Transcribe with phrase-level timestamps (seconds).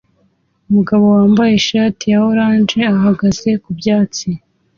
[0.69, 4.27] Umugabo wambaye ishati ya orange ahagaze ku byatsi